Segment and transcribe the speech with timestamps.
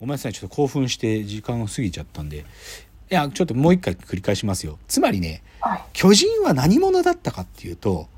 [0.00, 5.82] ごめんなさいちょっと興奮して時間を過ぎちゃったんでいやちょっともう一回繰り返しますよつまりねはい。
[5.92, 8.08] 巨人は何者だったかっていうと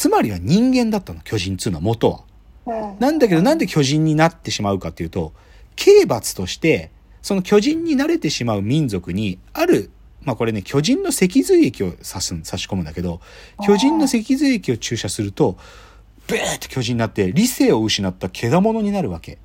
[0.00, 2.24] つまりは人間だったの巨人っつうのは元は。
[2.64, 2.98] うん。
[2.98, 5.34] なんだけどなんで巨人になってしまうかっていうと、
[5.76, 6.90] 刑罰として、
[7.20, 9.90] その巨人になれてしまう民族に、ある、
[10.22, 13.20] まあこれね、巨人の脊髄液を刺すん、差し込むんだけど、
[13.62, 15.58] 巨人の脊髄液を注射すると、
[16.26, 19.36] ブーって巨人になって理性を失った獣になるわけ。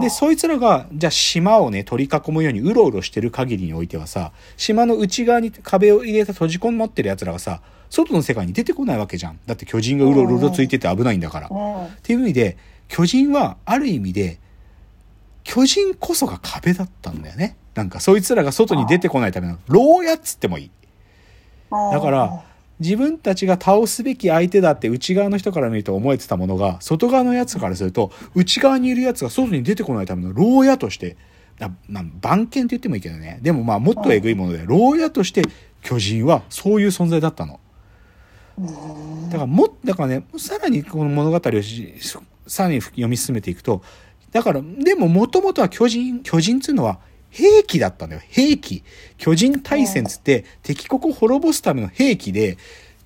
[0.00, 9.40] で、そいつらが、じゃあ島をね、取り囲むようにうろうろしてる限りにおいてはさ、島の内側に壁を入れた閉じ込まってる奴らがさ、外の世界に出てこないわけじゃん。
[9.46, 11.48] だって巨人がうろうろついてて危ないんだから。
[11.50, 11.84] うん。
[11.86, 12.56] っていう意味で、
[12.88, 14.38] 巨人はある意味で、
[15.42, 17.56] 巨人こそが壁だったんだよね。
[17.74, 20.70] なんかそいつらが外に出てこないための、牢屋っつってもいい。
[21.70, 22.42] だから、
[22.80, 31.16] 自分たちが倒すべき相手だって内側の人から見ると思えてたものが、外側のやつからすると、内側にいるやつが外に出てこないための牢屋として、
[31.58, 33.38] なまあ、番犬って言ってもいいけどね。
[33.42, 35.42] でもまあもっとえぐいもので、牢屋として
[35.82, 37.60] 巨人はそういう存在だったの。
[39.28, 41.94] だからも、だからね、さらにこの物語をし
[42.46, 43.82] さらに読み進めていくと、
[44.32, 46.98] だから、でももともとは巨人、巨人っていうのは
[47.30, 48.22] 兵器だったんだよ。
[48.28, 48.82] 兵器。
[49.16, 52.58] 巨人大戦つって敵国を滅ぼすための兵器で、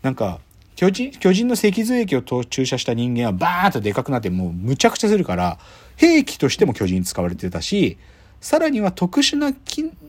[0.02, 0.40] なんか、
[0.76, 5.58] 巨人、巨人の脊髄液を注射した人間はバーンとでかくなってもうむちゃくちゃするから、
[5.96, 7.96] 兵器としても巨人使われてたし、
[8.40, 9.52] さらには特殊な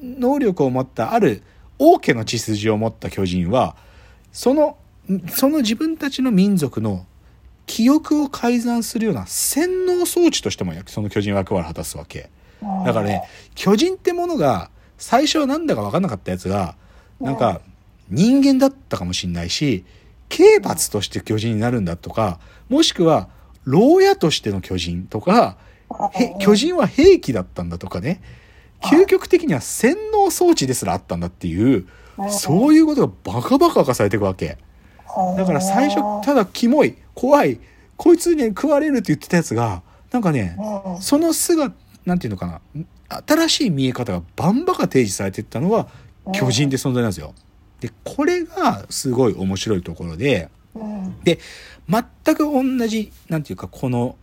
[0.02, 1.44] 能力を持ったある
[1.78, 3.76] 王家の血筋を持った巨人は、
[4.32, 4.78] その、
[5.30, 7.06] その自分たちの民族の
[7.68, 12.30] 記憶を改ざんするような洗脳装置としてもその巨人は役割を果たすわけ。
[12.86, 13.24] だからね、
[13.56, 16.76] 巨人ってものが最初はなんだか分かんなかったやつが、
[17.20, 17.62] なんか
[18.10, 19.86] 人間だったかもしんないし、
[20.30, 23.30] 刑罰として巨人になるんだとか、もしくは
[23.64, 25.58] 牢屋としての巨人とか、
[26.14, 28.22] へ巨人は兵器だったんだとかね、
[28.82, 31.88] 究極的には洗脳装置ですらあったんだっていう、
[32.30, 34.58] そういうことがバカバカ化されていくわけ。
[35.38, 37.60] だから最初、ただキモい、怖い、
[37.98, 39.82] こいつに食われるって言ってたやつが、
[40.12, 40.58] なんかね、
[41.00, 41.74] その姿、
[42.06, 45.88] なんていうのかな、新しい見え方がバンバカ提示されていったのが
[46.34, 47.34] 巨人って存在なんですよ。
[47.80, 50.50] で、これがすごい面白いところで、
[51.24, 51.40] で、
[51.90, 54.16] 全く同じ、なんていうか、この、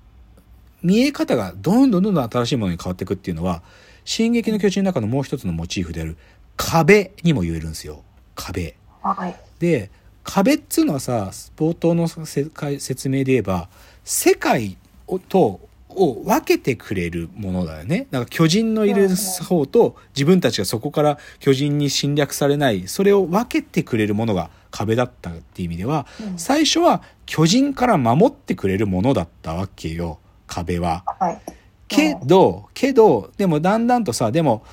[0.83, 3.63] 見え方がどんどんどんどん新しいものに変わっていくっていうのは、
[4.05, 6.17] 進撃の巨人の中のもう一つのモチーフである
[6.57, 8.03] 壁にも言えるんですよ。
[8.35, 8.77] 壁。
[9.03, 9.37] はい。
[9.61, 9.91] で、
[10.25, 12.47] 壁っつうのはさ、冒頭のせ
[12.79, 13.69] 説明で言えば、
[14.05, 14.77] 世界
[15.07, 15.61] をと、
[15.97, 18.07] を分けてくれるものだよね。
[18.11, 19.09] だから巨人のいる
[19.43, 31.05] 方と自分たちがそこから巨人に侵略されない、それを分けてくれるものが壁だったっていう意味では、うん最初は巨人から守ってくれるものだったわけよ、壁は。
[31.19, 31.41] はい。
[31.89, 34.65] けど、けど、でもだんだんとさ、でも、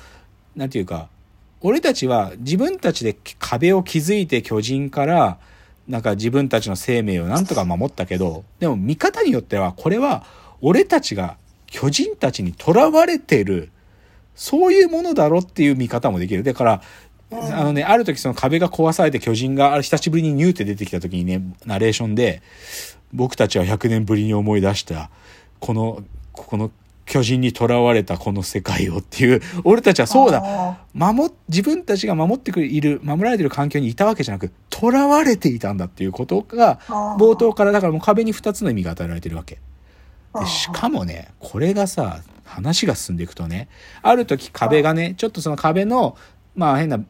[0.56, 1.08] なんていうか、
[1.60, 5.38] 俺たちは自分たちで壁を築いて巨人から、
[5.86, 10.24] なんか自分たちの生命をなんとか守ったけど、でも見方によっては、これは
[10.62, 13.70] 俺たちが巨人たちに囚われてる、
[14.34, 16.42] そういうものだろっていう見方もできる。
[16.42, 16.82] だから、
[17.32, 22.42] あのね、ある時その壁が壊されて巨人が、あれ久しぶりにニューって出てきた時にね、ナレーションで、
[23.12, 25.10] 僕たちは100年ぶりに思い出した、
[25.60, 26.70] この、この
[27.06, 30.78] 巨人に囚われたこの世界をっていう、俺たちはそうだ、だ。
[30.94, 36.78] 守っ、自分たちが守ってくれいる、守られてる環境にいたわけじゃなく、囚われていたんだっていうことが、
[37.18, 39.58] 冒頭からだからもう壁に2つの意味が与えられてるわけ。
[40.38, 43.68] でしかもね、これがさ、話が進んでいくとね、
[44.02, 46.16] ある時壁がね、ちょっとその壁の、
[46.54, 47.00] まあ変な、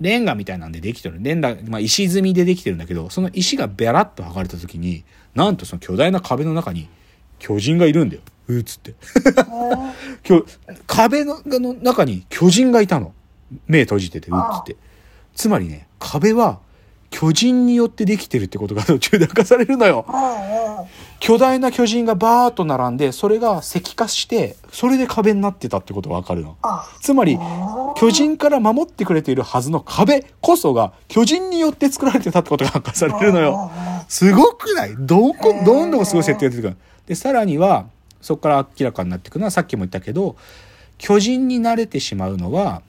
[0.00, 1.18] レンガみたいなんでできてる。
[1.20, 5.04] レンガ、まあ石積みでできてるんだけど、その石がベラッと剥がれた時に、
[5.34, 6.88] なんとその巨大な壁の中に
[7.38, 8.22] 巨人がいるんだよ。
[8.48, 8.94] うーっつって。
[10.86, 13.12] 壁のの中に巨人がいたの。
[13.66, 14.76] 目閉じてて、うっつって。
[15.34, 16.60] つまりね、壁は
[17.10, 20.06] 巨人によってできてるってことが途中で明かされるのよ。
[21.18, 26.56] 巨大な巨人がバーッと並んで、それが石化して、それで壁になってたってことがわかるの。
[27.00, 27.38] つまり、
[27.96, 33.70] 巨人から守ってくれているはずの壁こそが巨人によって作られてたってことが明かされるのよ。
[34.08, 34.94] すごくない？
[34.98, 36.76] どこ、どんどんすごい設定が出てくる。
[37.06, 37.86] で、さらには、
[38.22, 40.36] そこから明らかになっていくのは、さっきも言ったけど、
[40.96, 42.82] 巨人に慣れてしまうのは、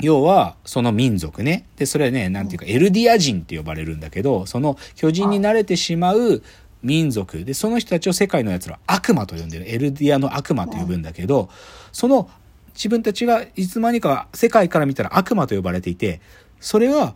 [0.00, 1.66] 要は、その民族ね。
[1.76, 6.42] で、それはね、なんていうか、エルディア人って呼ばれるんだけど、その巨人に慣れてしまう
[6.82, 7.44] 民族。
[7.44, 9.70] で、その人たちを世界の奴ら悪魔と呼んでる。
[9.70, 11.48] エルディアの悪魔と呼ぶんだけど、
[11.92, 12.28] その
[12.74, 16.20] 自分たちがいつまにか世界から見たら悪魔と呼ばれていて、
[16.60, 17.14] それは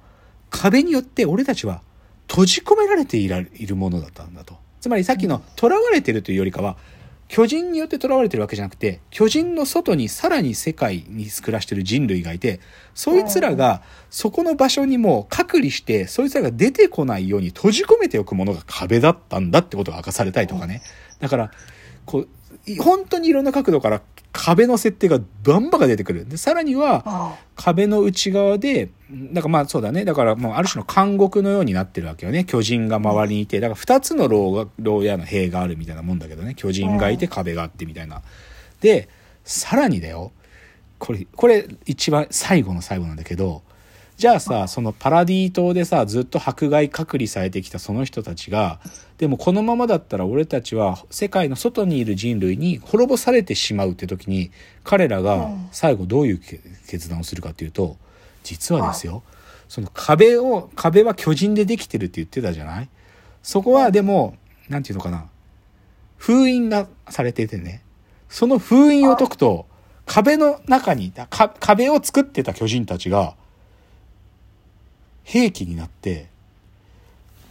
[0.51, 1.83] 壁によって俺たちは
[2.29, 4.57] 閉じ込められていらいるものだったんだと。
[4.81, 6.77] つまりさっきの囚われてるというよりかは、
[7.29, 12.59] 巨人によって囚われてるわけじゃなくて、巨人の外にさらに世界に暮らしてる人類がいて、
[12.95, 20.83] そいつらがそこの場所にも隔離して、そいつらが出てこないように閉じ込めておくものが壁だったんだってことが明かされたりとかね。
[21.21, 21.51] だから、
[22.07, 22.29] こう、
[22.77, 26.29] 本当にいろんな角度から壁の設定がバンバカ出てくる。
[26.29, 28.91] で、さらには、壁の内側で、
[29.33, 30.05] だからまあそうだね。
[30.05, 32.45] だからもうある種の監獄のようになってるわけよね。
[32.45, 33.61] 巨人が周りにいて。
[33.61, 36.55] だから二つの牢が、牢屋の塀があるみたいなもんだけどね。
[36.55, 38.23] 巨人がいて壁があってみたいな。
[38.81, 39.09] で、
[39.45, 40.33] さらにだよ。
[40.99, 43.63] これ、これ一番最後の最後なんだけど、
[44.19, 48.81] じゃあさ、そのパラディ島でさ、ずっと迫害隔離されてきたその人たちが、
[49.17, 54.51] でもこのままだったら俺たちは世界の外にいる人類に滅ぼされてしまうって時に、
[54.83, 56.41] 彼らが最後どういう
[56.89, 57.97] 決断をするかっていうと、
[58.43, 59.23] 実はですよ、
[59.69, 62.89] その壁を、壁は巨人でできてるって言ってたじゃない？
[63.45, 64.35] そこはでも、
[64.69, 65.29] なんていうのかな、
[66.17, 67.85] 封印がされててね、
[68.29, 69.67] その封印を解くと、
[70.07, 73.37] 壁の中にいた、壁を作ってた巨人たちが、
[75.29, 76.27] 兵器になって、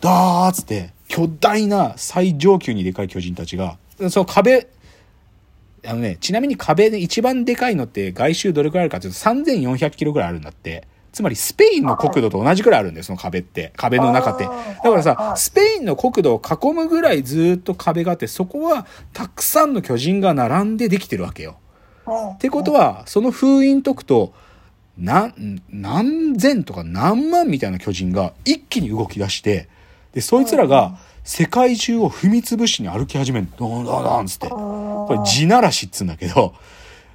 [0.01, 3.77] ダーッつって、巨大な最上級にでかい巨人たちが、
[4.09, 4.67] その壁、
[5.85, 10.87] あのね、ちなみに壁で一番でかいのって外周どれくらいあるかっていうと3400キロぐらいあるんだって。
[11.13, 13.73] つまりスペインの国土と同じくらいあるんだよ、その壁って。
[13.75, 14.45] 壁の中って。
[14.45, 21.57] だからさ、スペインの国土を囲むぐらいずっと壁があって、そこはたくさんの巨人が並んでできてるわけよ。
[22.35, 24.33] ってことは、その封印解くと、
[24.97, 29.69] 何、何千とか何万みたいな巨人が一気に動き出して、
[30.13, 33.47] で、そいつらが世界中を踏み潰しに歩き始める。
[33.57, 34.47] ドンドンドンつって。
[34.47, 36.55] これ地ならしっつうんだけど、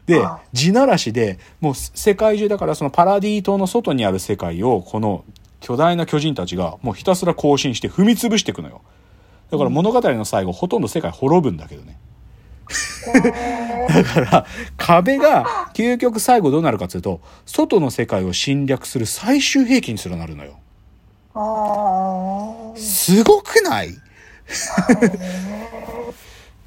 [0.06, 5.24] で、地ならしで、もう世界中だからそのパラディ島の外にある世界を、この
[5.60, 8.82] 巨大な巨人たちがもうひたすら更新して踏み潰していくのよ。
[9.50, 11.98] だから物語の最後、ほとんど世界滅ぶんだけどね。
[13.88, 15.44] だから壁が
[15.74, 20.58] 究極最後どうなるかというと外の世界を侵略する最終兵器にすらなるのよ。
[22.76, 23.94] すごくない？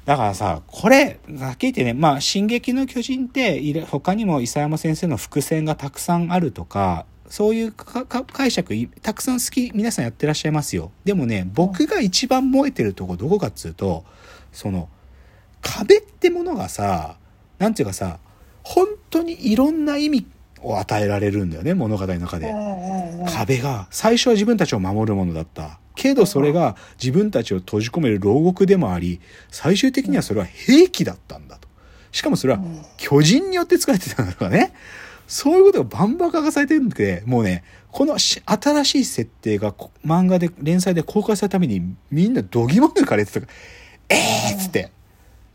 [0.04, 10.92] だからさ、これ、はっき言ってね、まあ、進撃の巨人って、他にも伊佐山先生の伏線がたくさんあるとか、そういう解釈たくさん好き、皆さんやってらっしゃいますよ。
[11.04, 14.04] でもね、僕が一番燃えてるとこどこかっつうと、
[14.52, 14.88] その、
[15.66, 17.16] 壁ってものがさ、
[17.58, 18.18] なんていうかさ、
[18.62, 20.26] 本当にいろんな意味
[20.62, 22.54] を与えられるんだよね、物語の中で。
[23.28, 25.78] 壁が、最初は自分たちを守るものだった。
[25.94, 29.20] けどそれが自分たちを閉じ込める牢獄でもあり、
[29.50, 31.68] 最終的にはそれは兵器だったんだと。
[32.12, 32.60] しかもそれは
[32.96, 34.72] 巨人によって使われてたんだとかね。
[35.26, 39.72] そういうことがバンバン書かされてるんで、もうね、この新しい設定が
[40.04, 43.52] 漫画で、連載で公開されたためにみんな度肝抜かれてたから、
[44.08, 44.92] ええー、っつって、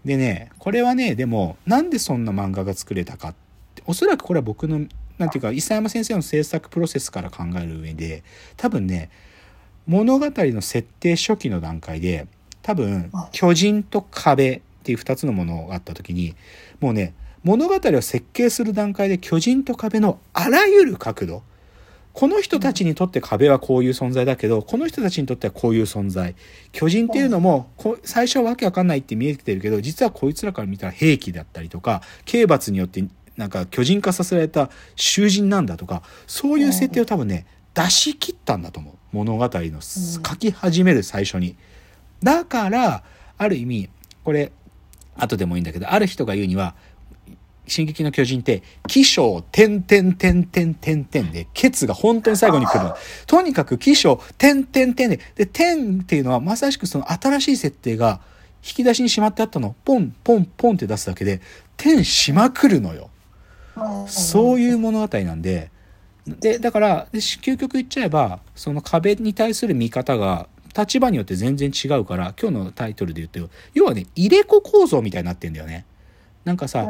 [0.06, 3.36] でね、これはね、でも、なんでそんな漫画が作れたかっ
[3.76, 4.88] て、おそらくこれは僕の、
[5.18, 8.24] なんていうか、伊佐山先生の制作プロセスから考える上で、
[8.58, 9.10] 多分ね、
[9.86, 12.28] 物語の設定初期の段階で、
[12.64, 16.36] 多分、巨人と壁っていう二つのものがあった時に、
[16.80, 17.14] もうね、
[17.44, 21.44] 物語を設計する段階で巨人と壁のあらゆる角度、
[22.14, 26.36] この人たちにとって壁はこういう存在だけど、この人たちにとってはこういう存在。
[26.72, 27.72] 巨人っていうのも、
[28.04, 33.04] 最初はわけわかんないって見えてるけど、実はこいつらから見たら兵器だったりとか、刑罰によって
[33.38, 38.94] なんか巨人化させられた囚人なんだとか、そういう設定を多分ね、出し切ったんだと思う。
[39.12, 41.56] 物語の書き始める最初に。
[42.22, 43.04] だから、
[43.38, 43.90] ある意味、
[44.24, 44.52] これ、
[45.16, 46.76] 後でもいいんだけど、ある人が言うには、
[47.68, 52.94] 進撃の巨人って、起承、点点点点点点で、ケツが本当に最後に来る。
[53.28, 58.22] とにかく起承、点点点で、で、点っていうのはまさしくその新しい設定が
[58.64, 61.42] 引き出しにしまってあったのポン、ポン、ポンって出すだけで、
[61.78, 63.10] 点しまくるのよ。
[64.08, 65.72] そういう物語なんで、
[66.28, 75.86] で、だから、究極言っちゃえば、その壁に対する見方が、立場によって全然違うから、今日のタイトルで言うと、要はね、入れ子構造みたいになってんだよね。
[76.44, 76.88] なんかさ、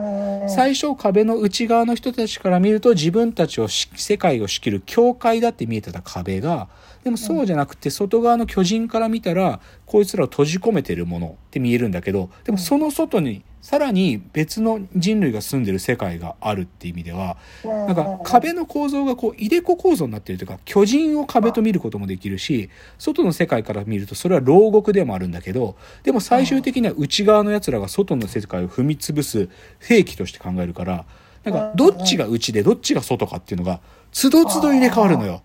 [0.47, 6.69] 最初壁の内側の人たちから見ると自分たちを世界を仕切る境界だって見えてた壁が、
[7.03, 29.47] でもそうじゃなくて外側の巨人から見たら、こいつらを閉じ込めてるものって見えるんだけど、でもその外にさらに別の人類が住んでる世界があるっていう意味では、なんか壁の構造がこう入れ子構造になってるというか、巨人を壁と見ることもできるし、外の世界から見るとそれは牢獄でもあるんだけど、でも最終的には内側の奴らが外の世界を踏み潰す
[29.79, 31.05] 兵器として考えるから、
[31.43, 33.79] なんかどっちが内でどっちが外かっていうのが、
[34.11, 35.43] つどつど入れ替わるのよ。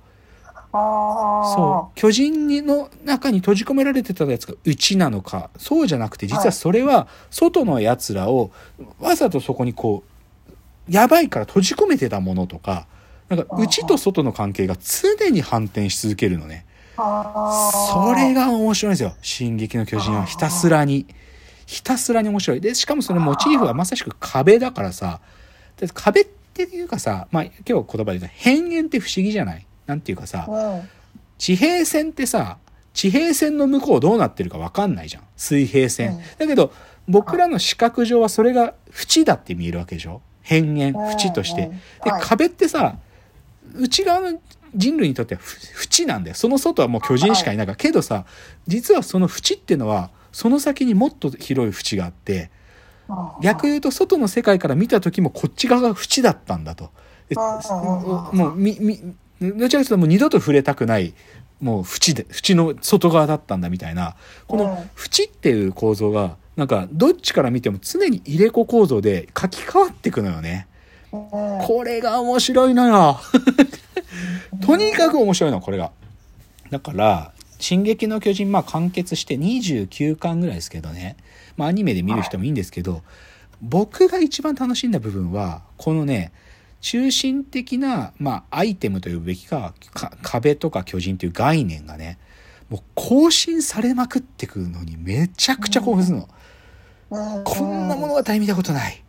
[0.73, 1.99] そう。
[1.99, 5.51] 巨人の中に閉じ込められてたやつがうちなのか。
[5.57, 8.51] そうじゃなくて実はそれは外のやつらを
[9.01, 10.05] わざとそこにこ
[10.89, 12.87] うやばいから閉じ込めてたものとか
[13.29, 16.65] なんか内と外の関係が常に反転し続けるのね。
[16.97, 17.03] そ
[18.17, 19.15] れが面白いんですよ。
[19.21, 21.07] 進撃の巨人はひたすらに。
[21.67, 22.61] ひたすらに面白い。
[22.61, 25.21] で、しかもそのモチーフはまさしく壁だからさ、
[25.93, 29.67] 壁っていうかさ、まあ今日言葉で言うと変幻って不思議じゃない？
[29.87, 30.49] なんていうかさ、
[31.39, 32.59] 地平線ってさ、
[32.93, 35.23] 地平線の向こうどうなってるかわかんないじゃん。
[35.37, 36.21] 水平線。
[36.39, 36.73] だけど、
[37.09, 41.71] 僕らの視覚上はそれが縁だって見えるわけでしょ変幻、縁として。
[42.05, 42.97] で、壁ってさ、
[43.75, 44.39] 内側の
[44.75, 45.41] 人類にとっては
[45.83, 46.37] 縁なんだよ。
[46.37, 47.77] その外はもう巨人しかいないから。
[47.77, 48.25] けどさ、
[48.67, 52.51] 実はその縁っていうのは、その先にもっと広い縁があって、
[53.43, 56.91] 逆言うと外の世界から見た時もこっち側が縁だったんだと。
[58.33, 61.15] もう、み、み、どちらかというともう二度と触れたくない、
[61.61, 64.17] もう縁で、縁の外側だったんだみたいな、
[64.47, 70.67] この縁っていう構造が、なんかどっちから見ても常に入れ子構造で書き換わっていくのよね。
[71.11, 73.21] これが面白いのよ。
[74.65, 75.93] とにかく面白いの、これが。
[76.71, 81.17] だから、進撃の巨人、まあ完結して29巻ぐらいですけどね。
[81.57, 83.03] まあアニメで見る人もいいんですけど、
[83.63, 86.33] 僕が一番楽しんだ部分は、このね、
[86.87, 89.75] 中心的な、まあ、アイテムと呼ぶべきか
[90.23, 92.17] 壁とか巨人という概念がね、
[92.69, 96.29] もう更新されまくってくるのにめちゃくちゃ興奮するの。
[97.43, 99.03] こんな物語見たことない。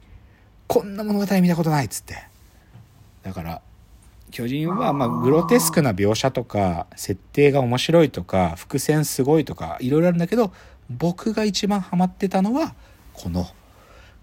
[0.66, 2.16] こんな物語見たことないっつって。
[3.22, 3.62] だから、
[4.32, 10.52] 巨人はまあグロテスクな描写とか設定が面白いとか伏線すごいとかいろいろあるんだけど
[10.90, 12.74] 僕が一番ハマってたのは
[13.14, 13.46] この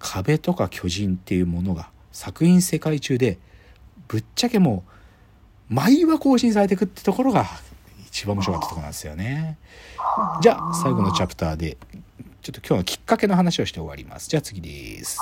[0.00, 3.38] 壁とか巨人っていうものが作品世界中で
[4.06, 4.84] ぶっちゃけも
[5.70, 7.44] う毎話更新されていくってところが
[8.06, 9.58] 一番面白かったところなんですよね。
[10.40, 11.76] じゃあ最後のチャプターで
[12.40, 14.28] ちょっと今日のきっかけの話をして終わります。
[14.28, 15.18] じゃあ次です。